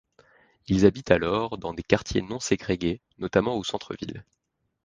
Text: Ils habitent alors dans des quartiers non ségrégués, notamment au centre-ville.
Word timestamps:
Ils 0.65 0.87
habitent 0.87 1.11
alors 1.11 1.59
dans 1.59 1.75
des 1.75 1.83
quartiers 1.83 2.23
non 2.23 2.39
ségrégués, 2.39 3.03
notamment 3.19 3.55
au 3.55 3.63
centre-ville. 3.63 4.25